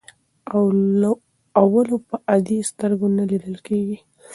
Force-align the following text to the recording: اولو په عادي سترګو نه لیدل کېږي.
اولو 1.65 1.95
په 2.07 2.15
عادي 2.29 2.59
سترګو 2.69 3.07
نه 3.17 3.23
لیدل 3.29 3.55
کېږي. 3.67 3.97